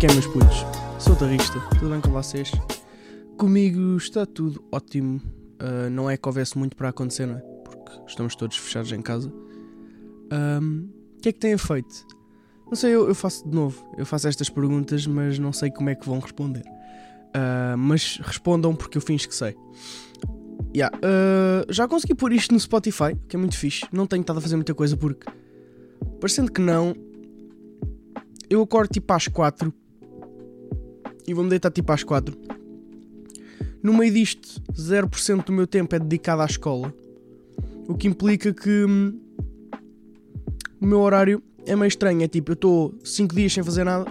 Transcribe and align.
que 0.00 0.06
é, 0.06 0.12
meus 0.12 0.26
putos? 0.28 0.64
Sou 0.98 1.14
Tarrista, 1.14 1.60
tudo 1.78 1.90
bem 1.90 2.00
com 2.00 2.08
vocês? 2.08 2.50
Comigo 3.36 3.98
está 3.98 4.24
tudo 4.24 4.64
ótimo. 4.72 5.20
Uh, 5.60 5.90
não 5.90 6.08
é 6.08 6.16
que 6.16 6.26
houvesse 6.26 6.56
muito 6.56 6.74
para 6.74 6.88
acontecer, 6.88 7.26
não 7.26 7.36
é? 7.36 7.40
Porque 7.40 7.92
estamos 8.06 8.34
todos 8.34 8.56
fechados 8.56 8.90
em 8.92 9.02
casa. 9.02 9.30
Um, 10.32 10.88
o 11.18 11.20
que 11.20 11.28
é 11.28 11.32
que 11.32 11.38
têm 11.38 11.58
feito? 11.58 12.06
Não 12.66 12.74
sei, 12.74 12.94
eu, 12.94 13.08
eu, 13.08 13.14
faço 13.14 13.46
de 13.46 13.54
novo. 13.54 13.94
Eu 13.98 14.06
faço 14.06 14.26
estas 14.26 14.48
perguntas, 14.48 15.06
mas 15.06 15.38
não 15.38 15.52
sei 15.52 15.70
como 15.70 15.90
é 15.90 15.94
que 15.94 16.06
vão 16.06 16.18
responder. 16.18 16.64
Uh, 16.64 17.76
mas 17.76 18.18
respondam 18.22 18.74
porque 18.74 18.96
eu 18.96 19.02
finjo 19.02 19.28
que 19.28 19.34
sei. 19.34 19.54
Yeah, 20.74 20.96
uh, 20.96 21.70
já 21.70 21.86
consegui 21.86 22.14
pôr 22.14 22.32
isto 22.32 22.54
no 22.54 22.60
Spotify, 22.60 23.14
que 23.28 23.36
é 23.36 23.38
muito 23.38 23.54
fixe. 23.54 23.84
Não 23.92 24.06
tenho 24.06 24.22
estado 24.22 24.38
a 24.38 24.40
fazer 24.40 24.56
muita 24.56 24.72
coisa 24.72 24.96
porque, 24.96 25.30
parecendo 26.18 26.50
que 26.50 26.62
não, 26.62 26.94
eu 28.48 28.62
acordo 28.62 28.90
tipo 28.90 29.12
às 29.12 29.28
4 29.28 29.70
e 31.26 31.34
vou-me 31.34 31.50
deitar 31.50 31.70
tipo 31.70 31.92
às 31.92 32.02
4. 32.02 32.36
No 33.82 33.94
meio 33.94 34.12
disto, 34.12 34.60
0% 34.72 35.44
do 35.44 35.52
meu 35.52 35.66
tempo 35.66 35.94
é 35.94 35.98
dedicado 35.98 36.42
à 36.42 36.44
escola, 36.44 36.92
o 37.88 37.94
que 37.94 38.06
implica 38.06 38.52
que 38.52 38.84
hum, 38.84 39.18
o 40.80 40.86
meu 40.86 41.00
horário 41.00 41.42
é 41.66 41.74
meio 41.74 41.88
estranho. 41.88 42.22
É 42.22 42.28
tipo, 42.28 42.52
eu 42.52 42.54
estou 42.54 42.94
5 43.02 43.34
dias 43.34 43.52
sem 43.52 43.62
fazer 43.62 43.84
nada, 43.84 44.06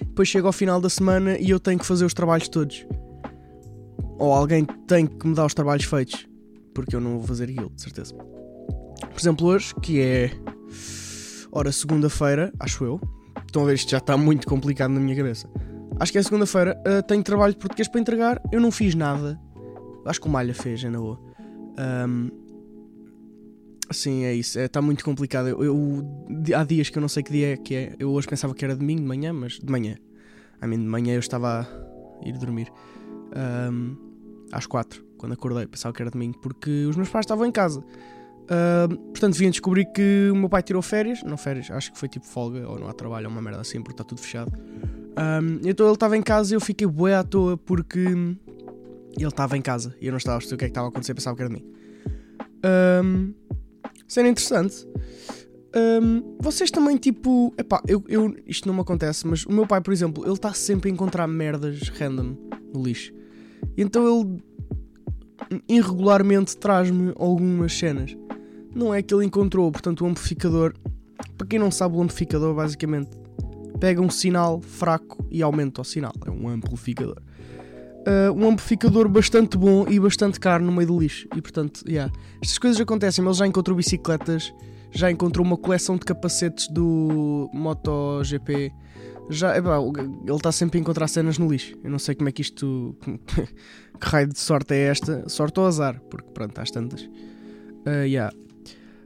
depois 0.00 0.28
chego 0.28 0.46
ao 0.46 0.52
final 0.52 0.80
da 0.80 0.88
semana 0.88 1.38
e 1.38 1.50
eu 1.50 1.60
tenho 1.60 1.78
que 1.78 1.86
fazer 1.86 2.04
os 2.04 2.14
trabalhos 2.14 2.48
todos. 2.48 2.86
Ou 4.18 4.32
alguém 4.32 4.64
tem 4.86 5.06
que 5.06 5.26
me 5.26 5.34
dar 5.34 5.44
os 5.44 5.54
trabalhos 5.54 5.84
feitos, 5.84 6.26
porque 6.72 6.96
eu 6.96 7.00
não 7.00 7.18
vou 7.18 7.26
fazer 7.26 7.44
aquilo, 7.44 7.70
de 7.70 7.82
certeza. 7.82 8.14
Por 8.14 9.20
exemplo, 9.20 9.46
hoje, 9.46 9.74
que 9.82 10.00
é. 10.00 10.30
Ora, 11.52 11.70
segunda-feira, 11.70 12.52
acho 12.58 12.84
eu, 12.84 13.00
Estão 13.54 13.62
a 13.62 13.66
ver, 13.66 13.74
isto 13.74 13.88
já 13.88 13.98
está 13.98 14.16
muito 14.16 14.48
complicado 14.48 14.90
na 14.90 14.98
minha 14.98 15.14
cabeça. 15.14 15.48
Acho 15.98 16.12
que 16.12 16.18
é 16.18 16.22
segunda-feira, 16.22 16.80
uh, 16.86 17.02
tenho 17.02 17.22
trabalho 17.22 17.52
de 17.52 17.58
português 17.58 17.88
para 17.88 18.00
entregar, 18.00 18.42
eu 18.50 18.60
não 18.60 18.70
fiz 18.70 18.94
nada. 18.94 19.40
Acho 20.04 20.20
que 20.20 20.26
o 20.26 20.30
Malha 20.30 20.54
fez, 20.54 20.82
é 20.84 20.90
na 20.90 20.98
boa. 20.98 21.18
Um, 22.08 22.30
sim, 23.90 24.24
é 24.24 24.34
isso, 24.34 24.58
está 24.58 24.64
é, 24.64 24.68
tá 24.68 24.82
muito 24.82 25.04
complicado. 25.04 25.48
Eu, 25.48 25.64
eu, 25.64 26.56
há 26.56 26.64
dias 26.64 26.90
que 26.90 26.98
eu 26.98 27.00
não 27.00 27.08
sei 27.08 27.22
que 27.22 27.32
dia 27.32 27.54
é 27.54 27.56
que 27.56 27.74
é. 27.74 27.96
Eu 27.98 28.10
hoje 28.10 28.26
pensava 28.26 28.54
que 28.54 28.64
era 28.64 28.74
domingo 28.74 29.02
de 29.02 29.06
manhã, 29.06 29.32
mas 29.32 29.52
de 29.58 29.70
manhã. 29.70 29.96
I 30.62 30.66
mean, 30.66 30.80
de 30.80 30.86
manhã 30.86 31.14
eu 31.14 31.20
estava 31.20 31.60
a 31.60 32.28
ir 32.28 32.36
dormir. 32.38 32.70
Um, 33.70 33.96
às 34.52 34.66
quatro, 34.66 35.04
quando 35.16 35.32
acordei, 35.32 35.66
pensava 35.66 35.94
que 35.94 36.02
era 36.02 36.10
domingo, 36.10 36.38
porque 36.38 36.86
os 36.86 36.96
meus 36.96 37.08
pais 37.08 37.24
estavam 37.24 37.46
em 37.46 37.52
casa. 37.52 37.84
Uh, 38.44 38.96
portanto, 39.10 39.34
vim 39.34 39.46
a 39.46 39.50
descobrir 39.50 39.86
que 39.86 40.28
o 40.30 40.36
meu 40.36 40.48
pai 40.48 40.62
tirou 40.62 40.82
férias, 40.82 41.22
não 41.22 41.36
férias, 41.36 41.70
acho 41.70 41.92
que 41.92 41.98
foi 41.98 42.08
tipo 42.08 42.26
folga 42.26 42.68
ou 42.68 42.78
não 42.78 42.88
há 42.88 42.92
trabalho, 42.92 43.26
ou 43.26 43.32
uma 43.32 43.40
merda 43.40 43.60
assim, 43.60 43.80
porque 43.80 43.92
está 43.92 44.04
tudo 44.04 44.20
fechado. 44.20 44.52
Então 45.64 45.86
ele 45.86 45.94
estava 45.94 46.16
em 46.16 46.22
casa 46.22 46.52
e 46.52 46.56
eu 46.56 46.60
fiquei 46.60 46.86
bué 46.86 47.14
à 47.14 47.22
toa 47.22 47.56
porque 47.56 48.00
ele 48.00 49.28
estava 49.28 49.56
em 49.56 49.62
casa 49.62 49.94
e 50.00 50.06
eu 50.06 50.10
não 50.10 50.18
estava 50.18 50.36
a 50.36 50.38
perceber 50.40 50.56
o 50.56 50.58
que 50.58 50.64
é 50.64 50.68
que 50.68 50.72
estava 50.72 50.88
a 50.88 50.90
acontecer, 50.90 51.14
pensava 51.14 51.36
que 51.36 51.42
era 51.42 51.54
de 51.54 51.60
mim. 51.60 51.64
Um, 53.04 53.34
cena 54.08 54.28
interessante. 54.28 54.86
Um, 56.02 56.36
vocês 56.40 56.70
também, 56.70 56.96
tipo, 56.96 57.54
epá, 57.58 57.80
eu, 57.86 58.02
eu, 58.08 58.34
isto 58.46 58.66
não 58.66 58.74
me 58.74 58.80
acontece, 58.80 59.26
mas 59.26 59.44
o 59.44 59.52
meu 59.52 59.66
pai, 59.66 59.80
por 59.80 59.92
exemplo, 59.92 60.24
ele 60.24 60.34
está 60.34 60.52
sempre 60.52 60.90
a 60.90 60.92
encontrar 60.92 61.26
merdas 61.26 61.88
random 61.88 62.36
no 62.72 62.82
lixo. 62.82 63.12
E 63.76 63.82
então 63.82 64.06
ele 64.06 64.42
irregularmente 65.68 66.56
traz-me 66.56 67.12
algumas 67.16 67.76
cenas 67.76 68.16
não 68.74 68.92
é 68.92 69.02
que 69.02 69.14
ele 69.14 69.24
encontrou, 69.24 69.70
portanto, 69.70 70.04
o 70.04 70.06
amplificador. 70.06 70.74
Para 71.38 71.46
quem 71.46 71.58
não 71.58 71.70
sabe, 71.70 71.96
o 71.96 72.02
amplificador 72.02 72.54
basicamente 72.54 73.10
pega 73.80 74.00
um 74.00 74.10
sinal 74.10 74.60
fraco 74.60 75.24
e 75.30 75.42
aumenta 75.42 75.80
o 75.80 75.84
sinal. 75.84 76.12
É 76.26 76.30
um 76.30 76.48
amplificador. 76.48 77.20
Uh, 78.06 78.32
um 78.34 78.48
amplificador 78.48 79.08
bastante 79.08 79.56
bom 79.56 79.86
e 79.88 79.98
bastante 79.98 80.38
caro 80.38 80.62
no 80.62 80.72
meio 80.72 80.88
do 80.88 80.98
lixo. 80.98 81.26
E 81.34 81.40
portanto, 81.40 81.82
yeah. 81.88 82.12
estas 82.42 82.58
coisas 82.58 82.80
acontecem. 82.80 83.24
Ele 83.24 83.34
já 83.34 83.46
encontrou 83.46 83.76
bicicletas, 83.76 84.52
já 84.90 85.10
encontrou 85.10 85.44
uma 85.44 85.56
coleção 85.56 85.96
de 85.96 86.04
capacetes 86.04 86.68
do 86.68 87.48
MotoGP. 87.54 88.72
Já, 89.30 89.56
epá, 89.56 89.78
ele 89.78 90.36
está 90.36 90.52
sempre 90.52 90.78
a 90.78 90.80
encontrar 90.82 91.08
cenas 91.08 91.38
no 91.38 91.50
lixo. 91.50 91.74
Eu 91.82 91.90
não 91.90 91.98
sei 91.98 92.14
como 92.14 92.28
é 92.28 92.32
que 92.32 92.42
isto. 92.42 92.94
que 93.98 94.06
raio 94.06 94.28
de 94.28 94.38
sorte 94.38 94.74
é 94.74 94.88
esta? 94.88 95.26
Sorte 95.28 95.58
ou 95.58 95.66
azar? 95.66 95.98
Porque 96.10 96.28
pronto, 96.30 96.58
às 96.58 96.70
tantas. 96.70 97.02
Uh, 97.86 98.04
yeah. 98.04 98.34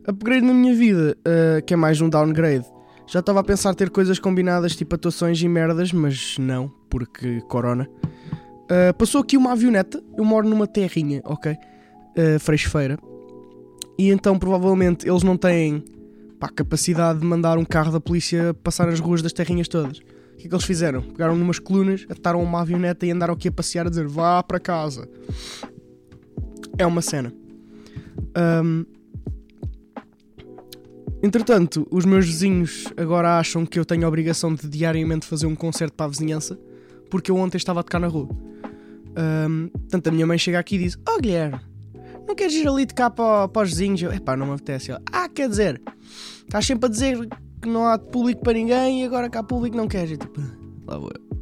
Upgrade 0.08 0.40
na 0.40 0.54
minha 0.54 0.74
vida, 0.74 1.18
uh, 1.20 1.62
que 1.66 1.74
é 1.74 1.76
mais 1.76 2.00
um 2.00 2.08
downgrade. 2.08 2.64
Já 3.06 3.20
estava 3.20 3.40
a 3.40 3.44
pensar 3.44 3.74
ter 3.74 3.90
coisas 3.90 4.18
combinadas, 4.18 4.74
tipo 4.74 4.94
atuações 4.94 5.38
e 5.42 5.46
merdas, 5.46 5.92
mas 5.92 6.38
não, 6.38 6.72
porque 6.88 7.42
corona. 7.42 7.86
Uh, 8.64 8.96
passou 8.96 9.20
aqui 9.20 9.36
uma 9.36 9.52
avioneta, 9.52 10.02
eu 10.16 10.24
moro 10.24 10.48
numa 10.48 10.66
terrinha, 10.66 11.20
ok? 11.26 11.52
Uh. 11.52 12.98
E 13.98 14.08
então 14.08 14.38
provavelmente 14.38 15.06
eles 15.06 15.22
não 15.22 15.36
têm 15.36 15.84
pá, 16.40 16.48
capacidade 16.48 17.18
de 17.18 17.26
mandar 17.26 17.58
um 17.58 17.64
carro 17.66 17.92
da 17.92 18.00
polícia 18.00 18.54
passar 18.54 18.88
as 18.88 19.00
ruas 19.00 19.20
das 19.20 19.34
terrinhas 19.34 19.68
todas. 19.68 19.98
O 19.98 20.36
que 20.38 20.46
é 20.46 20.48
que 20.48 20.54
eles 20.54 20.64
fizeram? 20.64 21.02
Pegaram 21.02 21.36
numas 21.36 21.58
colunas, 21.58 22.06
ataram 22.08 22.42
uma 22.42 22.62
avioneta 22.62 23.04
e 23.04 23.10
andaram 23.10 23.34
aqui 23.34 23.48
a 23.48 23.52
passear 23.52 23.86
a 23.86 23.90
dizer 23.90 24.08
vá 24.08 24.42
para 24.42 24.58
casa. 24.58 25.06
É 26.78 26.86
uma 26.86 27.02
cena. 27.02 27.30
Um, 28.64 28.86
Entretanto, 31.22 31.86
os 31.90 32.04
meus 32.04 32.26
vizinhos 32.26 32.86
agora 32.96 33.38
acham 33.38 33.66
que 33.66 33.78
eu 33.78 33.84
tenho 33.84 34.04
a 34.04 34.08
obrigação 34.08 34.54
de 34.54 34.68
diariamente 34.68 35.26
fazer 35.26 35.46
um 35.46 35.54
concerto 35.54 35.94
para 35.94 36.06
a 36.06 36.08
vizinhança 36.08 36.58
porque 37.08 37.30
eu 37.30 37.36
ontem 37.36 37.56
estava 37.56 37.80
a 37.80 37.82
tocar 37.82 37.98
na 37.98 38.06
rua. 38.06 38.28
Um, 39.48 39.68
portanto, 39.68 40.08
a 40.08 40.12
minha 40.12 40.26
mãe 40.26 40.38
chega 40.38 40.58
aqui 40.58 40.76
e 40.76 40.78
diz: 40.78 40.98
Oh 41.08 41.20
Guilherme, 41.20 41.60
não 42.26 42.34
queres 42.34 42.54
ir 42.54 42.68
ali 42.68 42.86
tocar 42.86 43.10
para, 43.10 43.48
para 43.48 43.62
os 43.62 43.70
vizinhos? 43.70 44.00
Eu, 44.02 44.12
epá, 44.12 44.36
não 44.36 44.46
me 44.46 44.52
apetece. 44.52 44.90
Ela, 44.90 45.02
ah, 45.12 45.28
quer 45.28 45.48
dizer, 45.48 45.82
estás 46.42 46.66
sempre 46.66 46.86
a 46.86 46.88
dizer 46.88 47.18
que 47.60 47.68
não 47.68 47.86
há 47.86 47.98
público 47.98 48.42
para 48.42 48.52
ninguém 48.52 49.02
e 49.02 49.04
agora 49.04 49.28
cá 49.28 49.42
público 49.42 49.76
não 49.76 49.88
queres. 49.88 50.12
E 50.12 50.16
tipo, 50.16 50.40
lá 50.86 50.98
vou 50.98 51.10
eu. 51.10 51.38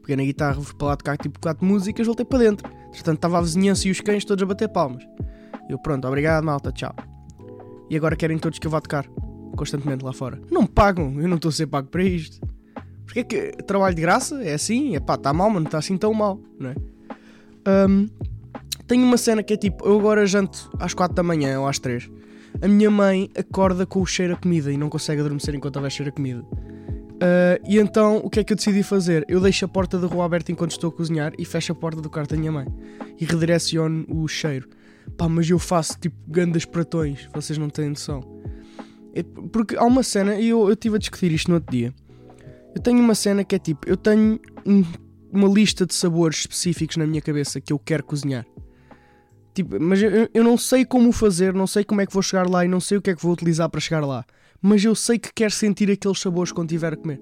Peguei 0.00 0.16
na 0.16 0.24
guitarra, 0.24 0.60
fui 0.60 0.74
para 0.74 0.88
lá 0.88 0.96
tocar 0.96 1.18
tipo 1.18 1.38
quatro 1.38 1.66
músicas, 1.66 2.06
voltei 2.06 2.24
para 2.24 2.38
dentro. 2.38 2.68
Portanto, 2.92 3.16
estava 3.16 3.38
a 3.38 3.42
vizinhança 3.42 3.86
e 3.88 3.90
os 3.90 4.00
cães 4.00 4.24
todos 4.24 4.42
a 4.42 4.46
bater 4.46 4.68
palmas. 4.68 5.04
Eu, 5.68 5.78
pronto, 5.78 6.06
obrigado, 6.08 6.44
malta, 6.44 6.72
tchau 6.72 6.94
e 7.90 7.96
agora 7.96 8.16
querem 8.16 8.38
todos 8.38 8.58
que 8.58 8.66
eu 8.66 8.70
vá 8.70 8.80
tocar 8.80 9.06
constantemente 9.56 10.04
lá 10.04 10.12
fora. 10.12 10.40
Não 10.50 10.62
me 10.62 10.68
pagam, 10.68 11.20
eu 11.20 11.28
não 11.28 11.36
estou 11.36 11.48
a 11.48 11.52
ser 11.52 11.66
pago 11.66 11.88
para 11.88 12.02
isto. 12.02 12.40
Porque 13.04 13.20
é 13.20 13.24
que 13.24 13.62
trabalho 13.64 13.94
de 13.94 14.02
graça 14.02 14.42
é 14.42 14.54
assim? 14.54 14.94
É 14.94 15.00
pá, 15.00 15.14
está 15.14 15.32
mal, 15.32 15.48
mas 15.48 15.62
não 15.62 15.66
está 15.66 15.78
assim 15.78 15.96
tão 15.96 16.12
mal, 16.12 16.38
não 16.58 16.70
é? 16.70 16.74
Um, 17.88 18.06
tenho 18.86 19.04
uma 19.04 19.16
cena 19.16 19.42
que 19.42 19.54
é 19.54 19.56
tipo: 19.56 19.84
eu 19.86 19.98
agora 19.98 20.26
janto 20.26 20.70
às 20.78 20.94
4 20.94 21.14
da 21.14 21.22
manhã 21.22 21.60
ou 21.60 21.66
às 21.66 21.78
3. 21.78 22.08
A 22.62 22.68
minha 22.68 22.90
mãe 22.90 23.30
acorda 23.36 23.84
com 23.84 24.00
o 24.00 24.06
cheiro 24.06 24.34
a 24.34 24.36
comida 24.36 24.72
e 24.72 24.76
não 24.76 24.88
consegue 24.88 25.20
adormecer 25.20 25.54
enquanto 25.54 25.76
houver 25.76 25.90
cheiro 25.90 26.10
a 26.10 26.12
comida. 26.12 26.40
Uh, 26.40 27.58
e 27.68 27.78
então 27.78 28.18
o 28.18 28.30
que 28.30 28.40
é 28.40 28.44
que 28.44 28.52
eu 28.52 28.56
decidi 28.56 28.82
fazer? 28.82 29.24
Eu 29.28 29.40
deixo 29.40 29.64
a 29.64 29.68
porta 29.68 29.98
da 29.98 30.06
rua 30.06 30.24
aberta 30.24 30.52
enquanto 30.52 30.70
estou 30.70 30.90
a 30.90 30.92
cozinhar 30.92 31.32
e 31.36 31.44
fecho 31.44 31.72
a 31.72 31.74
porta 31.74 32.00
do 32.00 32.08
quarto 32.08 32.30
da 32.30 32.36
minha 32.36 32.52
mãe 32.52 32.66
e 33.18 33.24
redireciono 33.24 34.06
o 34.08 34.26
cheiro. 34.28 34.68
Pá, 35.16 35.28
mas 35.28 35.48
eu 35.48 35.58
faço 35.58 35.98
tipo 35.98 36.16
grandes 36.26 36.64
pratões, 36.64 37.28
vocês 37.34 37.58
não 37.58 37.68
têm 37.68 37.90
noção. 37.90 38.20
É, 39.14 39.22
porque 39.52 39.76
há 39.76 39.84
uma 39.84 40.02
cena, 40.02 40.36
e 40.36 40.48
eu 40.48 40.70
estive 40.70 40.96
a 40.96 40.98
discutir 40.98 41.32
isto 41.32 41.48
no 41.48 41.56
outro 41.56 41.72
dia. 41.72 41.94
Eu 42.74 42.82
tenho 42.82 43.00
uma 43.00 43.14
cena 43.14 43.42
que 43.42 43.54
é 43.54 43.58
tipo, 43.58 43.88
eu 43.88 43.96
tenho 43.96 44.38
um, 44.66 44.84
uma 45.32 45.48
lista 45.48 45.86
de 45.86 45.94
sabores 45.94 46.40
específicos 46.40 46.96
na 46.96 47.06
minha 47.06 47.20
cabeça 47.20 47.60
que 47.60 47.72
eu 47.72 47.78
quero 47.78 48.04
cozinhar. 48.04 48.46
Tipo, 49.54 49.80
mas 49.80 50.00
eu, 50.00 50.28
eu 50.32 50.44
não 50.44 50.56
sei 50.56 50.84
como 50.84 51.10
fazer, 51.10 51.52
não 51.52 51.66
sei 51.66 51.82
como 51.82 52.00
é 52.00 52.06
que 52.06 52.12
vou 52.12 52.22
chegar 52.22 52.48
lá 52.48 52.64
e 52.64 52.68
não 52.68 52.80
sei 52.80 52.98
o 52.98 53.02
que 53.02 53.10
é 53.10 53.16
que 53.16 53.22
vou 53.22 53.32
utilizar 53.32 53.68
para 53.68 53.80
chegar 53.80 54.04
lá. 54.04 54.24
Mas 54.62 54.84
eu 54.84 54.94
sei 54.94 55.18
que 55.18 55.32
quero 55.34 55.52
sentir 55.52 55.90
aqueles 55.90 56.20
sabores 56.20 56.52
quando 56.52 56.68
estiver 56.70 56.92
a 56.92 56.96
comer. 56.96 57.20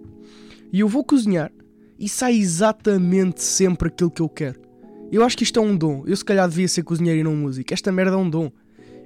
E 0.72 0.80
eu 0.80 0.88
vou 0.88 1.04
cozinhar 1.04 1.50
e 1.98 2.08
sai 2.08 2.36
exatamente 2.36 3.42
sempre 3.42 3.88
aquilo 3.88 4.10
que 4.10 4.20
eu 4.20 4.28
quero. 4.28 4.65
Eu 5.10 5.24
acho 5.24 5.36
que 5.36 5.44
isto 5.44 5.58
é 5.58 5.62
um 5.62 5.76
dom. 5.76 6.02
Eu 6.06 6.16
se 6.16 6.24
calhar 6.24 6.48
devia 6.48 6.68
ser 6.68 6.82
cozinheiro 6.82 7.20
e 7.20 7.22
não 7.22 7.34
músico. 7.34 7.72
Esta 7.72 7.92
merda 7.92 8.14
é 8.14 8.18
um 8.18 8.28
dom. 8.28 8.50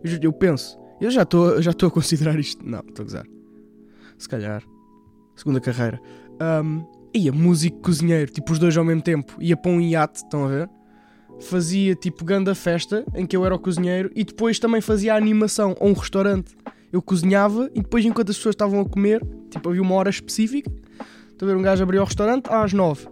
Eu, 0.02 0.18
eu 0.22 0.32
penso. 0.32 0.78
Eu 1.00 1.10
já 1.10 1.22
estou 1.22 1.60
já 1.60 1.70
a 1.70 1.90
considerar 1.90 2.38
isto. 2.38 2.64
Não, 2.66 2.80
estou 2.80 3.02
a 3.02 3.04
gozar. 3.04 3.26
Se 4.18 4.28
calhar. 4.28 4.62
Segunda 5.36 5.60
carreira. 5.60 6.00
Um, 6.40 6.84
ia 7.14 7.32
músico 7.32 7.78
cozinheiro, 7.80 8.30
tipo 8.30 8.52
os 8.52 8.58
dois 8.58 8.76
ao 8.76 8.84
mesmo 8.84 9.02
tempo. 9.02 9.34
Ia 9.40 9.56
para 9.56 9.70
um 9.70 9.80
iate, 9.80 10.18
estão 10.18 10.44
a 10.44 10.48
ver? 10.48 10.70
Fazia 11.40 11.94
tipo 11.94 12.24
ganda 12.24 12.54
festa 12.54 13.04
em 13.14 13.24
que 13.24 13.34
eu 13.34 13.44
era 13.46 13.54
o 13.54 13.58
cozinheiro 13.58 14.10
e 14.14 14.24
depois 14.24 14.58
também 14.58 14.80
fazia 14.80 15.14
a 15.14 15.16
animação 15.16 15.74
a 15.80 15.84
um 15.84 15.92
restaurante. 15.92 16.54
Eu 16.92 17.00
cozinhava 17.00 17.70
e 17.74 17.80
depois, 17.80 18.04
enquanto 18.04 18.30
as 18.30 18.36
pessoas 18.36 18.54
estavam 18.54 18.80
a 18.80 18.84
comer, 18.84 19.24
tipo 19.48 19.68
havia 19.68 19.80
uma 19.80 19.94
hora 19.94 20.10
específica. 20.10 20.70
Estou 21.30 21.48
a 21.48 21.52
ver 21.52 21.58
um 21.58 21.62
gajo 21.62 21.82
abrir 21.82 21.98
o 21.98 22.04
restaurante 22.04 22.48
às 22.50 22.72
nove. 22.72 23.06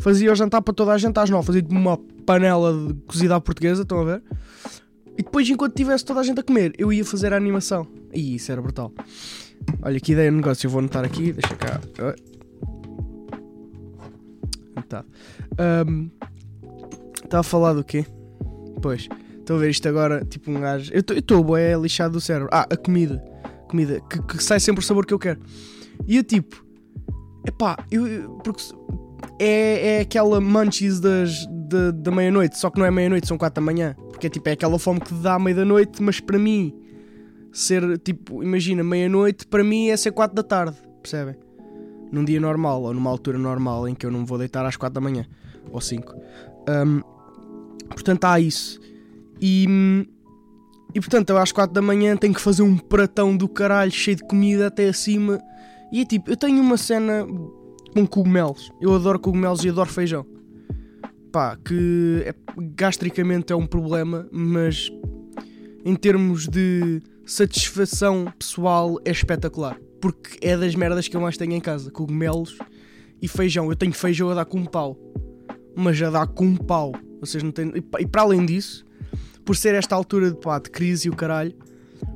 Fazia 0.00 0.32
o 0.32 0.34
jantar 0.34 0.62
para 0.62 0.74
toda 0.74 0.92
a 0.92 0.98
gente 0.98 1.18
às 1.18 1.28
nove. 1.30 1.46
Fazia 1.46 1.62
tipo 1.62 1.74
uma 1.74 1.96
panela 2.26 2.72
de 2.88 2.94
cozida 3.06 3.36
à 3.36 3.40
portuguesa, 3.40 3.82
estão 3.82 4.00
a 4.00 4.04
ver? 4.04 4.22
E 5.16 5.22
depois, 5.22 5.48
enquanto 5.48 5.74
tivesse 5.74 6.04
toda 6.04 6.20
a 6.20 6.22
gente 6.22 6.40
a 6.40 6.42
comer, 6.42 6.72
eu 6.78 6.92
ia 6.92 7.04
fazer 7.04 7.32
a 7.32 7.36
animação. 7.36 7.86
E 8.12 8.34
isso 8.36 8.50
era 8.50 8.60
brutal. 8.62 8.92
Olha, 9.82 10.00
que 10.00 10.12
ideia 10.12 10.30
de 10.30 10.36
negócio. 10.36 10.66
Eu 10.66 10.70
vou 10.70 10.78
anotar 10.80 11.04
aqui, 11.04 11.32
deixa 11.32 11.54
cá. 11.56 11.80
coitado. 14.74 15.06
Ahm, 15.58 16.08
Estava 17.24 17.40
a 17.40 17.44
falar 17.44 17.72
do 17.72 17.82
quê? 17.84 18.04
Pois, 18.82 19.08
estou 19.38 19.56
a 19.56 19.58
ver 19.60 19.70
isto 19.70 19.88
agora, 19.88 20.22
tipo 20.24 20.50
um 20.50 20.60
gajo. 20.60 20.92
Eu 20.92 21.00
estou 21.00 21.56
é 21.56 21.74
lixado 21.74 22.12
do 22.12 22.20
cérebro. 22.20 22.48
Ah, 22.52 22.66
a 22.70 22.76
comida. 22.76 23.22
Comida, 23.68 24.00
que, 24.02 24.20
que 24.22 24.42
sai 24.42 24.60
sempre 24.60 24.82
o 24.82 24.86
sabor 24.86 25.06
que 25.06 25.14
eu 25.14 25.18
quero. 25.18 25.40
E 26.06 26.16
eu 26.18 26.24
tipo, 26.24 26.62
epá, 27.46 27.76
eu- 27.90 28.38
porque 28.44 28.62
é, 29.38 29.96
é 29.96 30.00
aquela 30.00 30.40
munchies 30.40 31.00
das, 31.00 31.46
da, 31.48 31.90
da 31.90 32.10
meia-noite, 32.10 32.58
só 32.58 32.70
que 32.70 32.78
não 32.78 32.86
é 32.86 32.90
meia-noite, 32.90 33.26
são 33.26 33.38
quatro 33.38 33.62
da 33.62 33.64
manhã. 33.64 33.94
Porque 34.10 34.26
é 34.26 34.30
tipo, 34.30 34.48
é 34.48 34.52
aquela 34.52 34.78
fome 34.78 35.00
que 35.00 35.12
dá 35.14 35.34
à 35.34 35.38
meia 35.38 35.56
da 35.56 35.64
noite, 35.64 36.02
mas 36.02 36.20
para 36.20 36.38
mim, 36.38 36.74
ser 37.52 37.98
tipo, 37.98 38.42
imagina, 38.42 38.82
meia-noite, 38.84 39.46
para 39.46 39.64
mim 39.64 39.88
é 39.88 39.96
ser 39.96 40.12
quatro 40.12 40.34
da 40.34 40.42
tarde, 40.42 40.76
percebem? 41.00 41.36
Num 42.10 42.24
dia 42.24 42.40
normal, 42.40 42.82
ou 42.82 42.94
numa 42.94 43.10
altura 43.10 43.38
normal 43.38 43.88
em 43.88 43.94
que 43.94 44.04
eu 44.04 44.10
não 44.10 44.24
vou 44.24 44.38
deitar 44.38 44.64
às 44.66 44.76
quatro 44.76 44.94
da 44.94 45.00
manhã, 45.00 45.26
ou 45.70 45.80
cinco. 45.80 46.14
Ahm, 46.68 47.00
portanto, 47.88 48.24
há 48.24 48.38
isso. 48.38 48.78
E, 49.40 49.66
e 50.94 51.00
portanto, 51.00 51.30
eu 51.30 51.38
às 51.38 51.50
quatro 51.50 51.72
da 51.72 51.82
manhã 51.82 52.16
tenho 52.16 52.34
que 52.34 52.40
fazer 52.40 52.62
um 52.62 52.76
pratão 52.76 53.36
do 53.36 53.48
caralho 53.48 53.90
cheio 53.90 54.16
de 54.16 54.24
comida 54.24 54.66
até 54.66 54.88
acima. 54.88 55.40
E 55.90 56.04
tipo, 56.04 56.30
eu 56.30 56.36
tenho 56.36 56.60
uma 56.60 56.76
cena 56.76 57.26
com 57.92 58.06
cogumelos. 58.06 58.70
Eu 58.80 58.94
adoro 58.94 59.18
cogumelos 59.18 59.64
e 59.64 59.68
adoro 59.68 59.90
feijão. 59.90 60.26
Pá, 61.30 61.56
que 61.56 62.22
é- 62.26 62.34
gastricamente 62.74 63.52
é 63.52 63.56
um 63.56 63.66
problema, 63.66 64.26
mas 64.30 64.90
em 65.84 65.94
termos 65.94 66.46
de 66.46 67.00
satisfação 67.24 68.32
pessoal 68.38 68.98
é 69.04 69.10
espetacular. 69.10 69.78
Porque 70.00 70.36
é 70.46 70.56
das 70.56 70.74
merdas 70.74 71.06
que 71.08 71.16
eu 71.16 71.20
mais 71.20 71.36
tenho 71.36 71.52
em 71.52 71.60
casa: 71.60 71.90
cogumelos 71.90 72.58
e 73.20 73.28
feijão. 73.28 73.70
Eu 73.70 73.76
tenho 73.76 73.92
feijão 73.92 74.28
a 74.30 74.34
dar 74.34 74.44
com 74.44 74.58
um 74.58 74.64
pau, 74.66 74.98
mas 75.76 76.00
a 76.02 76.10
dar 76.10 76.26
com 76.26 76.44
um 76.44 76.56
pau. 76.56 76.92
Vocês 77.20 77.42
não 77.42 77.52
têm. 77.52 77.72
E 77.76 77.80
pa- 77.80 77.98
para 78.10 78.22
além 78.22 78.44
disso, 78.44 78.84
por 79.44 79.56
ser 79.56 79.74
esta 79.74 79.94
altura 79.94 80.30
de, 80.32 80.36
pá, 80.38 80.58
de 80.58 80.70
crise 80.70 81.06
e 81.06 81.10
o 81.10 81.14
caralho, 81.16 81.54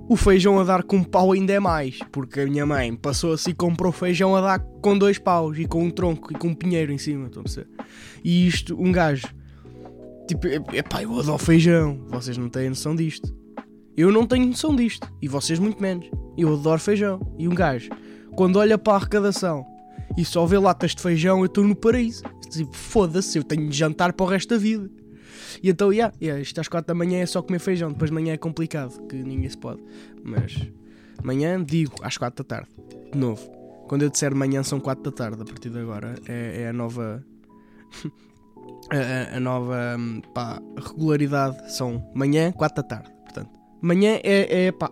o 0.08 0.16
feijão 0.16 0.58
a 0.58 0.64
dar 0.64 0.82
com 0.82 0.96
um 0.96 1.04
pau 1.04 1.32
ainda 1.32 1.52
é 1.52 1.60
mais. 1.60 1.98
Porque 2.12 2.40
a 2.40 2.46
minha 2.46 2.64
mãe 2.64 2.94
passou 2.94 3.32
assim 3.32 3.50
e 3.50 3.54
comprou 3.54 3.92
feijão 3.92 4.36
a 4.36 4.40
dar 4.40 4.58
com 4.58 4.96
dois 4.96 5.18
paus 5.18 5.58
e 5.58 5.66
com 5.66 5.82
um 5.82 5.90
tronco 5.90 6.32
e 6.32 6.36
com 6.36 6.48
um 6.48 6.54
pinheiro 6.54 6.92
em 6.92 6.98
cima. 6.98 7.26
A 7.26 7.30
perceber? 7.30 7.68
E 8.24 8.46
isto, 8.46 8.80
um 8.80 8.92
gajo, 8.92 9.26
tipo, 10.28 10.46
é 10.46 10.82
pá, 10.82 11.02
eu 11.02 11.18
adoro 11.18 11.38
feijão. 11.38 12.04
Vocês 12.08 12.36
não 12.36 12.48
têm 12.48 12.68
noção 12.68 12.94
disto. 12.94 13.34
Eu 13.96 14.12
não 14.12 14.26
tenho 14.26 14.46
noção 14.46 14.76
disto. 14.76 15.10
E 15.20 15.28
vocês 15.28 15.58
muito 15.58 15.80
menos. 15.82 16.08
Eu 16.36 16.52
adoro 16.54 16.80
feijão. 16.80 17.20
E 17.38 17.48
um 17.48 17.54
gajo, 17.54 17.90
quando 18.36 18.56
olha 18.56 18.78
para 18.78 18.92
a 18.92 18.96
arrecadação 18.96 19.64
e 20.16 20.24
só 20.24 20.46
vê 20.46 20.58
latas 20.58 20.94
de 20.94 21.02
feijão, 21.02 21.40
eu 21.40 21.46
estou 21.46 21.64
no 21.64 21.74
paraíso. 21.74 22.22
Tipo, 22.50 22.76
foda-se, 22.76 23.38
eu 23.38 23.42
tenho 23.42 23.68
de 23.68 23.76
jantar 23.76 24.12
para 24.12 24.24
o 24.24 24.28
resto 24.28 24.50
da 24.50 24.58
vida. 24.58 24.88
E 25.62 25.70
então, 25.70 25.92
yeah, 25.92 26.14
yeah, 26.20 26.40
isto 26.40 26.60
às 26.60 26.68
4 26.68 26.86
da 26.88 26.94
manhã 26.94 27.20
é 27.20 27.26
só 27.26 27.42
comer 27.42 27.58
feijão. 27.58 27.90
Depois 27.92 28.10
de 28.10 28.14
manhã 28.14 28.32
é 28.34 28.36
complicado, 28.36 29.00
que 29.08 29.16
ninguém 29.16 29.48
se 29.48 29.56
pode. 29.58 29.82
Mas 30.22 30.56
manhã, 31.22 31.62
digo, 31.62 31.94
às 32.02 32.16
4 32.16 32.44
da 32.44 32.48
tarde. 32.48 32.68
De 33.12 33.18
novo. 33.18 33.50
Quando 33.88 34.02
eu 34.02 34.10
disser 34.10 34.34
manhã 34.34 34.62
são 34.62 34.80
4 34.80 35.04
da 35.04 35.12
tarde, 35.12 35.40
a 35.42 35.44
partir 35.44 35.70
de 35.70 35.78
agora 35.78 36.14
é, 36.28 36.62
é 36.62 36.68
a 36.68 36.72
nova. 36.72 37.24
a, 38.90 38.96
a- 38.96 39.36
a 39.36 39.40
nova 39.40 39.96
hum, 39.98 40.20
pá, 40.34 40.60
regularidade 40.76 41.72
são 41.72 42.10
manhã, 42.14 42.50
4 42.52 42.82
da 42.82 42.88
tarde. 42.88 43.10
Portanto, 43.24 43.50
manhã 43.80 44.18
é, 44.24 44.66
é 44.66 44.72
pá. 44.72 44.90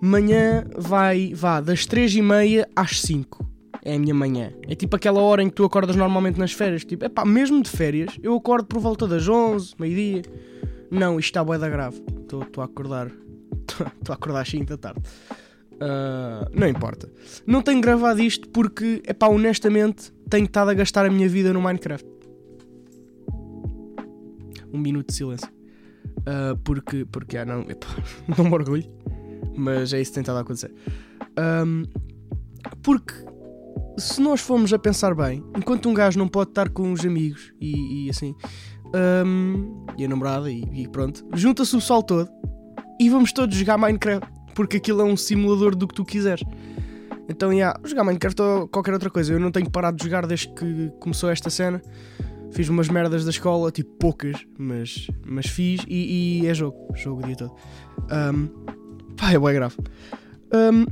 Manhã 0.00 0.64
vai, 0.76 1.32
vá, 1.34 1.60
das 1.60 1.84
3 1.86 2.14
e 2.16 2.22
meia 2.22 2.68
às 2.76 3.00
5. 3.00 3.44
É 3.82 3.94
a 3.94 3.98
minha 3.98 4.14
manhã. 4.14 4.52
É 4.68 4.74
tipo 4.74 4.96
aquela 4.96 5.20
hora 5.20 5.42
em 5.42 5.48
que 5.48 5.54
tu 5.54 5.64
acordas 5.64 5.96
normalmente 5.96 6.38
nas 6.38 6.52
férias. 6.52 6.84
Tipo, 6.84 7.04
é 7.04 7.08
pá, 7.08 7.24
mesmo 7.24 7.62
de 7.62 7.70
férias, 7.70 8.18
eu 8.22 8.34
acordo 8.34 8.66
por 8.66 8.80
volta 8.80 9.06
das 9.06 9.28
11, 9.28 9.74
meio-dia. 9.78 10.22
Não, 10.90 11.18
isto 11.18 11.28
está 11.28 11.44
bué 11.44 11.58
da 11.58 11.68
grave. 11.68 12.02
Estou 12.20 12.42
a 12.58 12.64
acordar. 12.64 13.08
Estou 14.00 14.12
a 14.12 14.14
acordar 14.14 14.40
às 14.40 14.48
5 14.48 14.64
da 14.64 14.76
tarde. 14.76 15.02
Ah, 15.80 16.48
não 16.52 16.68
importa. 16.68 17.10
Não 17.46 17.62
tenho 17.62 17.80
gravado 17.80 18.20
isto 18.20 18.48
porque, 18.48 19.02
é 19.06 19.12
pá, 19.12 19.28
honestamente, 19.28 20.12
tenho 20.28 20.46
estado 20.46 20.70
a 20.70 20.74
gastar 20.74 21.06
a 21.06 21.10
minha 21.10 21.28
vida 21.28 21.52
no 21.52 21.60
Minecraft. 21.60 22.06
Um 24.72 24.78
minuto 24.78 25.08
de 25.08 25.14
silêncio. 25.14 25.48
Ah, 26.26 26.56
porque, 26.64 27.04
porque, 27.04 27.38
ah, 27.38 27.44
não, 27.44 27.60
epá, 27.62 27.88
não 28.36 28.44
me 28.44 28.52
orgulho. 28.52 28.84
Mas 29.56 29.92
é 29.92 30.00
isso 30.00 30.10
que 30.10 30.14
tem 30.16 30.22
estado 30.22 30.38
a 30.38 30.40
acontecer. 30.40 30.72
Ahm, 31.36 31.84
porque 32.82 33.14
se 33.98 34.20
nós 34.20 34.40
formos 34.40 34.72
a 34.72 34.78
pensar 34.78 35.14
bem, 35.14 35.42
enquanto 35.56 35.88
um 35.88 35.94
gajo 35.94 36.18
não 36.18 36.28
pode 36.28 36.50
estar 36.50 36.68
com 36.68 36.92
os 36.92 37.04
amigos 37.04 37.52
e, 37.60 38.06
e 38.06 38.10
assim, 38.10 38.34
ahm, 38.94 39.84
e 39.96 40.04
a 40.04 40.08
namorada 40.08 40.50
e, 40.50 40.62
e 40.72 40.88
pronto, 40.88 41.26
junta-se 41.34 41.74
o 41.74 41.78
pessoal 41.78 42.02
todo 42.02 42.28
e 43.00 43.08
vamos 43.10 43.32
todos 43.32 43.56
jogar 43.56 43.78
Minecraft, 43.78 44.28
porque 44.54 44.78
aquilo 44.78 45.02
é 45.02 45.04
um 45.04 45.16
simulador 45.16 45.74
do 45.74 45.86
que 45.86 45.94
tu 45.94 46.04
quiseres. 46.04 46.42
Então, 47.28 47.52
yeah, 47.52 47.78
jogar 47.84 48.04
Minecraft 48.04 48.40
ou 48.40 48.68
qualquer 48.68 48.94
outra 48.94 49.10
coisa. 49.10 49.32
Eu 49.32 49.38
não 49.38 49.52
tenho 49.52 49.70
parado 49.70 49.96
de 49.98 50.04
jogar 50.04 50.26
desde 50.26 50.48
que 50.48 50.90
começou 50.98 51.30
esta 51.30 51.50
cena. 51.50 51.80
Fiz 52.50 52.68
umas 52.70 52.88
merdas 52.88 53.24
da 53.24 53.30
escola, 53.30 53.70
tipo 53.70 53.90
poucas, 53.98 54.36
mas, 54.58 55.08
mas 55.26 55.46
fiz 55.46 55.82
e, 55.86 56.40
e 56.42 56.46
é 56.46 56.54
jogo. 56.54 56.88
Jogo 56.96 57.22
o 57.22 57.26
dia 57.26 57.36
todo. 57.36 57.54
Ahm, 58.10 58.46
pá, 59.14 59.32
é 59.32 59.38
bem 59.38 59.54
grave. 59.54 59.76
Ahm, 60.52 60.86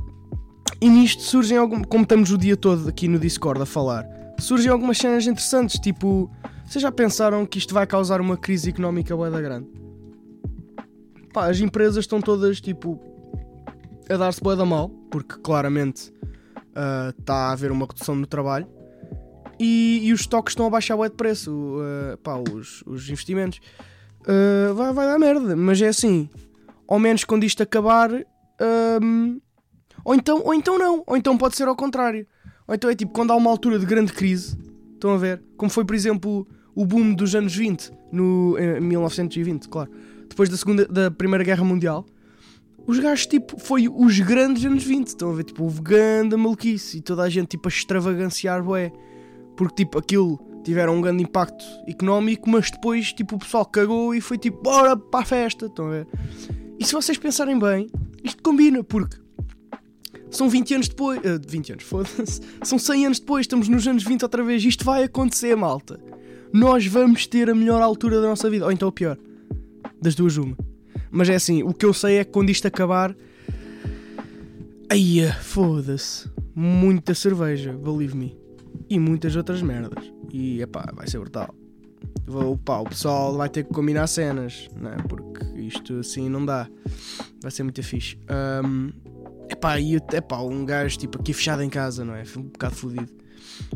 e 0.79 0.89
nisto 0.89 1.21
surgem 1.23 1.57
algum, 1.57 1.83
como 1.83 2.03
estamos 2.03 2.31
o 2.31 2.37
dia 2.37 2.55
todo 2.55 2.87
aqui 2.87 3.07
no 3.07 3.17
Discord 3.17 3.61
a 3.61 3.65
falar, 3.65 4.05
surgem 4.39 4.71
algumas 4.71 4.97
cenas 4.97 5.25
interessantes, 5.25 5.79
tipo, 5.79 6.29
vocês 6.65 6.81
já 6.81 6.91
pensaram 6.91 7.45
que 7.45 7.57
isto 7.57 7.73
vai 7.73 7.87
causar 7.87 8.21
uma 8.21 8.37
crise 8.37 8.69
económica 8.69 9.15
bué 9.15 9.29
da 9.29 9.41
grande? 9.41 9.67
Pá, 11.33 11.49
as 11.49 11.59
empresas 11.59 11.97
estão 11.97 12.21
todas, 12.21 12.61
tipo, 12.61 12.99
a 14.09 14.17
dar-se 14.17 14.41
bué 14.41 14.55
da 14.55 14.65
mal, 14.65 14.89
porque 15.09 15.35
claramente 15.41 16.13
está 17.19 17.33
a 17.33 17.51
haver 17.51 17.71
uma 17.71 17.87
redução 17.87 18.15
no 18.15 18.27
trabalho, 18.27 18.67
e, 19.59 20.01
e 20.03 20.13
os 20.13 20.21
estoques 20.21 20.51
estão 20.51 20.67
a 20.67 20.69
baixar 20.69 20.95
bué 20.95 21.09
de 21.09 21.15
preço, 21.15 21.51
uh, 21.51 22.17
pá, 22.17 22.37
os, 22.37 22.83
os 22.85 23.09
investimentos. 23.09 23.59
Uh, 24.21 24.73
vai, 24.75 24.93
vai 24.93 25.07
dar 25.07 25.17
merda, 25.17 25.55
mas 25.55 25.81
é 25.81 25.87
assim, 25.87 26.29
ao 26.87 26.99
menos 26.99 27.23
quando 27.23 27.43
isto 27.43 27.63
acabar... 27.63 28.11
ou 30.07 30.15
então, 30.15 30.41
ou 30.41 30.53
então 30.53 30.79
não, 30.79 31.03
ou 31.05 31.17
então 31.17 31.37
pode 31.37 31.57
ser 31.57 31.67
ao 31.67 31.75
contrário. 31.75 32.25
Ou 32.65 32.73
então 32.73 32.89
é 32.89 32.95
tipo 32.95 33.11
quando 33.11 33.31
há 33.31 33.35
uma 33.35 33.49
altura 33.49 33.77
de 33.77 33.85
grande 33.85 34.13
crise, 34.13 34.57
estão 34.93 35.11
a 35.11 35.17
ver? 35.17 35.43
Como 35.57 35.69
foi, 35.69 35.83
por 35.83 35.93
exemplo, 35.93 36.47
o 36.73 36.85
boom 36.85 37.13
dos 37.13 37.35
anos 37.35 37.53
20, 37.53 37.91
no, 38.09 38.57
em 38.57 38.79
1920, 38.79 39.67
claro. 39.67 39.91
Depois 40.29 40.47
da, 40.47 40.55
segunda, 40.55 40.87
da 40.87 41.11
Primeira 41.11 41.43
Guerra 41.43 41.65
Mundial, 41.65 42.05
os 42.87 42.97
gajos, 42.99 43.25
tipo, 43.25 43.59
foi 43.59 43.89
os 43.89 44.17
grandes 44.21 44.63
anos 44.63 44.85
20, 44.85 45.07
estão 45.07 45.29
a 45.29 45.33
ver? 45.33 45.43
Tipo, 45.43 45.65
houve 45.65 45.81
grande 45.81 46.37
maluquice 46.37 46.99
e 46.99 47.01
toda 47.01 47.23
a 47.23 47.29
gente, 47.29 47.49
tipo, 47.49 47.67
a 47.67 47.69
extravaganciar, 47.69 48.65
ué. 48.65 48.93
Porque, 49.57 49.83
tipo, 49.83 49.99
aquilo 49.99 50.39
tiveram 50.63 50.95
um 50.95 51.01
grande 51.01 51.23
impacto 51.23 51.65
económico, 51.85 52.49
mas 52.49 52.71
depois, 52.71 53.11
tipo, 53.11 53.35
o 53.35 53.39
pessoal 53.39 53.65
cagou 53.65 54.15
e 54.15 54.21
foi 54.21 54.37
tipo, 54.37 54.63
bora 54.63 54.95
para 54.95 55.19
a 55.19 55.25
festa, 55.25 55.65
estão 55.65 55.87
a 55.87 55.89
ver? 55.89 56.07
E 56.79 56.85
se 56.85 56.93
vocês 56.93 57.17
pensarem 57.17 57.59
bem, 57.59 57.89
isto 58.23 58.41
combina, 58.41 58.81
porque 58.85 59.26
são 60.29 60.49
20 60.49 60.73
anos 60.75 60.87
depois. 60.87 61.19
ah, 61.19 61.39
20 61.47 61.71
anos, 61.73 61.83
foda-se. 61.83 62.41
São 62.63 62.77
100 62.77 63.05
anos 63.05 63.19
depois, 63.19 63.43
estamos 63.43 63.67
nos 63.67 63.87
anos 63.87 64.03
20 64.03 64.23
outra 64.23 64.43
vez. 64.43 64.63
Isto 64.63 64.83
vai 64.83 65.03
acontecer, 65.03 65.55
malta. 65.55 65.99
Nós 66.53 66.85
vamos 66.85 67.27
ter 67.27 67.49
a 67.49 67.55
melhor 67.55 67.81
altura 67.81 68.21
da 68.21 68.27
nossa 68.27 68.49
vida. 68.49 68.65
Ou 68.65 68.71
então 68.71 68.91
pior. 68.91 69.17
Das 70.01 70.15
duas, 70.15 70.37
uma. 70.37 70.57
Mas 71.09 71.29
é 71.29 71.35
assim, 71.35 71.63
o 71.63 71.73
que 71.73 71.85
eu 71.85 71.93
sei 71.93 72.17
é 72.17 72.23
que 72.23 72.31
quando 72.31 72.49
isto 72.49 72.67
acabar. 72.67 73.15
Aí, 74.89 75.29
foda-se. 75.41 76.29
Muita 76.55 77.13
cerveja, 77.13 77.73
believe 77.73 78.15
me. 78.15 78.37
E 78.89 78.99
muitas 78.99 79.35
outras 79.35 79.61
merdas. 79.61 80.11
E, 80.31 80.61
epá, 80.61 80.91
vai 80.95 81.07
ser 81.07 81.19
brutal. 81.19 81.53
Vou, 82.25 82.57
pá, 82.57 82.79
o 82.79 82.85
pessoal 82.85 83.35
vai 83.35 83.49
ter 83.49 83.63
que 83.63 83.73
combinar 83.73 84.07
cenas, 84.07 84.67
não 84.75 84.91
é? 84.91 84.97
Porque 84.97 85.45
isto 85.59 85.99
assim 85.99 86.29
não 86.29 86.45
dá. 86.45 86.67
Vai 87.41 87.51
ser 87.51 87.63
muito 87.63 87.81
fixe. 87.83 88.17
Ahm, 88.27 88.89
Epá, 89.49 89.79
e 89.79 89.95
epá, 89.95 90.39
um 90.41 90.65
gajo 90.65 90.97
tipo 90.97 91.19
aqui 91.19 91.33
fechado 91.33 91.61
em 91.63 91.69
casa, 91.69 92.03
não 92.03 92.15
é? 92.15 92.25
Foi 92.25 92.41
um 92.41 92.45
bocado 92.45 92.75
fodido. 92.75 93.11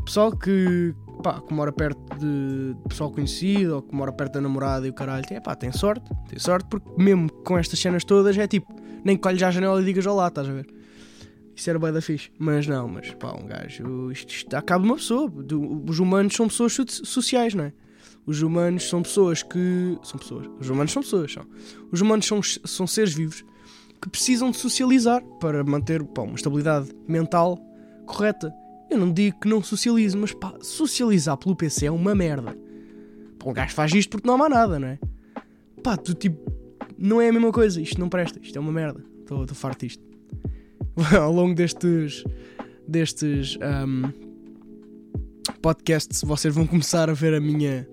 Pessoal 0.06 0.36
que, 0.36 0.94
pá, 1.24 1.42
que 1.42 1.54
mora 1.54 1.72
perto 1.72 2.00
de 2.20 2.76
pessoal 2.88 3.10
conhecido 3.12 3.76
ou 3.76 3.82
que 3.82 3.96
mora 3.96 4.12
perto 4.12 4.34
da 4.34 4.42
namorada 4.42 4.86
e 4.86 4.90
o 4.90 4.94
caralho, 4.94 5.26
tem, 5.26 5.38
epá, 5.38 5.56
tem 5.56 5.72
sorte, 5.72 6.10
tem 6.28 6.38
sorte 6.38 6.68
porque 6.70 6.90
mesmo 7.02 7.32
com 7.32 7.58
estas 7.58 7.80
cenas 7.80 8.04
todas 8.04 8.38
é 8.38 8.48
tipo, 8.48 8.74
nem 9.04 9.18
colhes 9.18 9.42
à 9.42 9.50
janela 9.50 9.82
e 9.82 9.86
digas 9.86 10.06
olá, 10.06 10.28
estás 10.28 10.48
a 10.50 10.54
ver? 10.54 10.68
Isso 11.56 11.70
era 11.70 11.80
bem 11.80 11.92
da 11.92 12.02
fixe. 12.02 12.30
Mas 12.38 12.68
não, 12.68 12.88
mas 12.88 13.12
pá, 13.14 13.34
um 13.34 13.46
gajo, 13.46 14.12
isto, 14.12 14.30
isto 14.30 14.54
acaba 14.56 14.84
uma 14.84 14.96
pessoa. 14.96 15.32
Os 15.88 16.00
humanos 16.00 16.34
são 16.36 16.48
pessoas 16.48 16.74
so- 16.74 16.86
sociais, 17.06 17.54
não 17.54 17.66
é? 17.66 17.74
Os 18.26 18.42
humanos 18.42 18.88
são 18.88 19.02
pessoas 19.02 19.42
que. 19.44 19.98
São 20.04 20.20
pessoas. 20.20 20.48
Os 20.60 20.70
humanos 20.70 20.92
são 20.92 21.02
pessoas, 21.02 21.34
são. 21.34 21.44
Os 21.92 22.02
humanos 22.02 22.26
são, 22.26 22.42
são 22.42 22.86
seres 22.88 23.14
vivos 23.14 23.44
que 24.02 24.10
precisam 24.10 24.50
de 24.50 24.58
socializar 24.58 25.22
para 25.40 25.64
manter 25.64 26.04
pá, 26.04 26.24
uma 26.24 26.36
estabilidade 26.36 26.90
mental 27.08 27.60
correta. 28.06 28.54
Eu 28.90 28.98
não 28.98 29.12
digo 29.12 29.40
que 29.40 29.48
não 29.48 29.62
socializo, 29.62 30.18
mas 30.18 30.34
pá, 30.34 30.54
socializar 30.62 31.38
pelo 31.38 31.56
PC 31.56 31.86
é 31.86 31.92
uma 31.92 32.16
merda. 32.16 32.58
Pá, 33.38 33.50
um 33.50 33.54
gajo 33.54 33.74
faz 33.74 33.94
isto 33.94 34.10
porque 34.10 34.28
não 34.28 34.36
há 34.36 34.38
mais 34.38 34.52
nada, 34.52 34.80
não 34.80 34.88
é? 34.88 35.00
Pá, 35.84 35.96
tu 35.96 36.14
tipo, 36.14 36.52
não 36.98 37.22
é 37.22 37.30
a 37.30 37.34
mesma 37.34 37.52
coisa, 37.52 37.80
isto 37.80 38.00
não 38.00 38.10
presta, 38.10 38.40
isto 38.42 38.58
é 38.58 38.60
uma 38.60 38.72
merda. 38.72 39.04
Estou 39.20 39.46
farto 39.54 39.86
disto. 39.86 40.04
Ao 41.18 41.32
longo 41.32 41.56
destes, 41.56 42.24
destes 42.88 43.58
um, 43.58 44.12
podcasts, 45.62 46.22
vocês 46.24 46.54
vão 46.54 46.68
começar 46.68 47.10
a 47.10 47.14
ver 47.14 47.34
a 47.34 47.40
minha 47.40 47.88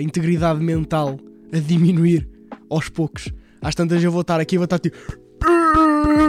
integridade 0.00 0.58
mental 0.62 1.18
a 1.52 1.58
diminuir 1.58 2.28
aos 2.70 2.88
poucos. 2.88 3.30
Às 3.66 3.74
tantas 3.74 4.00
eu 4.00 4.12
vou 4.12 4.20
estar 4.20 4.38
aqui 4.38 4.54
e 4.54 4.58
vou 4.58 4.64
estar 4.64 4.78
tipo. 4.78 4.96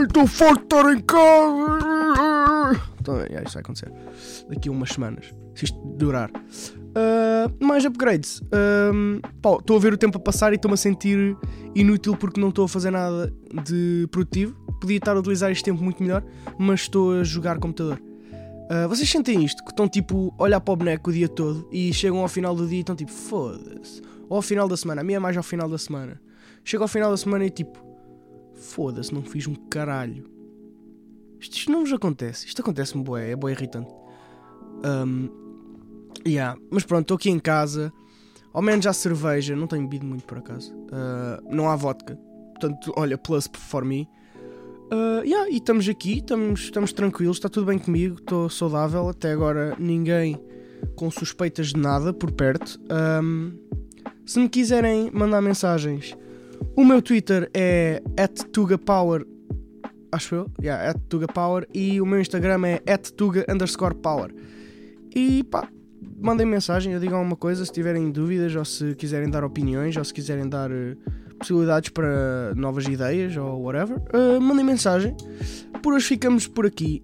Estou 0.01 0.25
forte 0.25 0.61
de 0.61 0.63
estar 0.63 0.91
em 0.91 0.99
casa. 1.01 2.81
Então, 2.99 3.19
é, 3.19 3.43
isso 3.45 3.53
vai 3.53 3.61
acontecer 3.61 3.91
daqui 4.49 4.69
a 4.69 4.71
umas 4.71 4.89
semanas. 4.89 5.31
Se 5.53 5.65
isto 5.65 5.79
durar. 5.99 6.31
Uh, 6.31 7.63
mais 7.63 7.85
upgrades. 7.85 8.41
Estou 9.35 9.75
uh, 9.75 9.77
a 9.77 9.79
ver 9.79 9.93
o 9.93 9.97
tempo 9.97 10.17
a 10.17 10.19
passar 10.19 10.51
e 10.51 10.55
estou-me 10.55 10.73
a 10.73 10.77
sentir 10.77 11.37
inútil 11.75 12.17
porque 12.17 12.41
não 12.41 12.49
estou 12.49 12.65
a 12.65 12.67
fazer 12.67 12.89
nada 12.89 13.31
de 13.65 14.07
produtivo. 14.09 14.55
Podia 14.81 14.97
estar 14.97 15.15
a 15.15 15.19
utilizar 15.19 15.51
este 15.51 15.63
tempo 15.63 15.83
muito 15.83 16.01
melhor, 16.01 16.23
mas 16.57 16.81
estou 16.81 17.19
a 17.19 17.23
jogar 17.23 17.59
computador. 17.59 18.01
Uh, 18.69 18.87
vocês 18.89 19.09
sentem 19.09 19.43
isto? 19.43 19.63
Que 19.63 19.71
estão 19.71 19.87
tipo 19.87 20.33
a 20.37 20.43
olhar 20.43 20.59
para 20.59 20.73
o 20.73 20.75
boneco 20.75 21.09
o 21.09 21.13
dia 21.13 21.29
todo 21.29 21.67
e 21.71 21.93
chegam 21.93 22.19
ao 22.19 22.27
final 22.27 22.53
do 22.55 22.67
dia 22.67 22.79
e 22.79 22.81
estão 22.81 22.95
tipo 22.95 23.11
foda-se. 23.11 24.01
Ou 24.29 24.37
ao 24.37 24.41
final 24.41 24.67
da 24.67 24.75
semana, 24.75 25.01
a 25.01 25.03
minha 25.03 25.17
é 25.17 25.19
mais 25.19 25.37
ao 25.37 25.43
final 25.43 25.69
da 25.69 25.77
semana. 25.77 26.21
Chego 26.63 26.83
ao 26.83 26.87
final 26.87 27.09
da 27.11 27.17
semana 27.17 27.45
e 27.45 27.49
tipo 27.49 27.79
foda-se, 28.53 29.13
não 29.13 29.21
fiz 29.21 29.47
um 29.47 29.55
caralho. 29.55 30.29
Isto, 31.39 31.55
isto 31.55 31.71
não 31.71 31.81
vos 31.81 31.93
acontece. 31.93 32.45
Isto 32.45 32.61
acontece-me 32.61 33.03
bué, 33.03 33.31
é 33.31 33.35
bué 33.35 33.51
irritante. 33.51 33.93
Um, 34.83 35.29
yeah. 36.27 36.59
Mas 36.69 36.83
pronto, 36.83 37.03
estou 37.03 37.15
aqui 37.15 37.29
em 37.29 37.39
casa. 37.39 37.93
Ao 38.53 38.61
menos 38.61 38.83
já 38.83 38.91
cerveja, 38.91 39.55
não 39.55 39.67
tenho 39.67 39.83
bebido 39.83 40.05
muito 40.05 40.25
por 40.25 40.39
acaso. 40.39 40.73
Uh, 40.73 41.55
não 41.55 41.69
há 41.69 41.75
vodka. 41.75 42.15
Portanto, 42.59 42.91
olha, 42.97 43.17
plus 43.17 43.49
for 43.53 43.85
me. 43.85 44.09
Uh, 44.89 45.21
yeah, 45.25 45.49
e 45.49 45.57
estamos 45.57 45.89
aqui, 45.89 46.19
estamos, 46.19 46.61
estamos 46.61 46.93
tranquilos, 46.93 47.35
está 47.35 47.49
tudo 47.49 47.65
bem 47.65 47.77
comigo, 47.77 48.15
estou 48.19 48.49
saudável. 48.49 49.09
Até 49.09 49.33
agora 49.33 49.75
ninguém 49.77 50.41
com 50.95 51.11
suspeitas 51.11 51.73
de 51.73 51.77
nada 51.77 52.13
por 52.13 52.31
perto. 52.31 52.79
Um, 53.21 53.51
se 54.25 54.39
me 54.39 54.47
quiserem 54.47 55.11
mandar 55.11 55.41
mensagens, 55.41 56.15
o 56.73 56.85
meu 56.85 57.01
Twitter 57.01 57.49
é 57.53 58.01
@tugapower, 58.53 59.25
acho 60.09 60.35
eu, 60.35 60.51
yeah, 60.61 60.93
@tugapower 61.09 61.67
e 61.73 61.99
o 61.99 62.05
meu 62.05 62.21
Instagram 62.21 62.61
é 62.85 62.97
@tuga 62.97 63.45
underscore 63.49 63.95
power. 63.95 64.33
E 65.13 65.43
pá, 65.43 65.67
mandem 66.17 66.45
mensagem, 66.45 66.93
eu 66.93 66.99
digo 67.01 67.13
alguma 67.13 67.35
coisa 67.35 67.65
se 67.65 67.73
tiverem 67.73 68.09
dúvidas 68.09 68.55
ou 68.55 68.63
se 68.63 68.95
quiserem 68.95 69.29
dar 69.29 69.43
opiniões 69.43 69.97
ou 69.97 70.05
se 70.05 70.13
quiserem 70.13 70.47
dar 70.47 70.71
uh, 70.71 70.97
possibilidades 71.37 71.89
para 71.89 72.53
novas 72.55 72.85
ideias 72.85 73.35
ou 73.37 73.63
whatever, 73.63 73.97
uh, 73.97 74.41
mandem 74.41 74.65
mensagem. 74.65 75.15
Por 75.81 75.93
hoje 75.93 76.05
ficamos 76.07 76.47
por 76.47 76.65
aqui. 76.65 77.03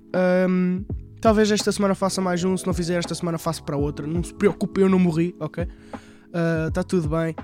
Um, 0.49 0.83
talvez 1.21 1.51
esta 1.51 1.71
semana 1.71 1.95
faça 1.95 2.19
mais 2.21 2.43
um, 2.43 2.57
se 2.57 2.65
não 2.65 2.73
fizer 2.73 2.95
esta 2.95 3.15
semana 3.15 3.37
faço 3.37 3.63
para 3.63 3.77
outra. 3.77 4.05
Não 4.07 4.23
se 4.23 4.33
preocupe, 4.33 4.81
eu 4.81 4.89
não 4.89 4.99
morri, 4.99 5.35
ok? 5.39 5.67
Está 6.67 6.81
uh, 6.81 6.83
tudo 6.83 7.09
bem. 7.09 7.35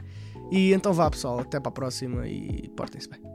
E 0.52 0.74
então 0.74 0.94
vá 0.94 1.10
pessoal, 1.10 1.40
até 1.40 1.60
para 1.60 1.70
a 1.70 1.74
próxima 1.74 2.28
e 2.28 2.70
portem-se 2.76 3.10
bem. 3.10 3.29